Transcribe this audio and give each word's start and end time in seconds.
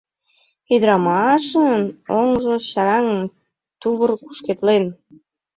Ӱдырамашын 0.73 1.81
оҥжо 2.17 2.55
чараҥын, 2.71 3.21
тувыр 3.81 4.11
кушкедлен... 4.23 4.83